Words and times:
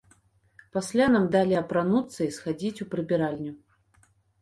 Пасля 0.77 1.05
нам 1.17 1.27
далі 1.37 1.55
апрануцца 1.61 2.19
і 2.29 2.33
схадзіць 2.41 2.75
у 2.83 2.91
прыбіральню. 2.97 3.53